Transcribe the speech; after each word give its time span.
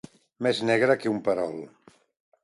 Més 0.45 0.61
negre 0.69 0.95
que 1.03 1.11
un 1.11 1.19
perol. 1.27 1.53